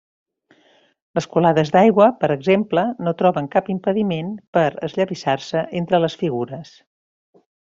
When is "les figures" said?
6.07-6.75